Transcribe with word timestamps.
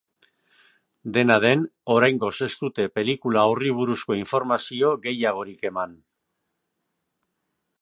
Dena 1.17 1.35
den, 1.43 1.65
oraingoz 1.95 2.31
ez 2.47 2.49
dute 2.61 2.87
pelikula 2.95 3.43
horri 3.51 3.75
buruzko 3.81 4.17
informazio 4.21 4.91
gehiagorik 5.05 5.63
eman. 5.73 5.95